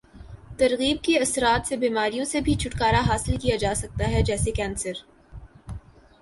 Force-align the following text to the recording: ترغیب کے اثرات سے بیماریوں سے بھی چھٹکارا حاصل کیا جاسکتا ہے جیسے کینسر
ترغیب 0.59 1.03
کے 1.03 1.17
اثرات 1.19 1.67
سے 1.67 1.77
بیماریوں 1.77 2.25
سے 2.25 2.41
بھی 2.41 2.55
چھٹکارا 2.55 3.01
حاصل 3.09 3.37
کیا 3.37 3.55
جاسکتا 3.55 4.09
ہے 4.11 4.21
جیسے 4.21 4.51
کینسر 4.51 5.03